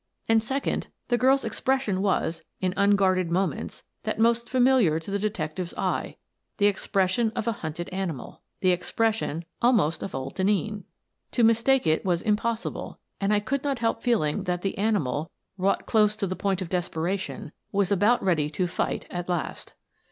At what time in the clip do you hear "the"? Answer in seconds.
1.09-1.17, 5.11-5.19, 6.57-6.65, 8.61-8.71, 14.63-14.75, 16.25-16.35